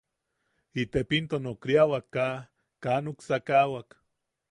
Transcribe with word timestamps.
Itepinto 0.83 1.37
nokriawak 1.45 2.05
kaa... 2.13 2.35
kaa 2.83 2.99
nuksakawak. 3.03 3.89